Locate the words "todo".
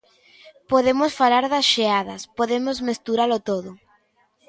3.49-3.71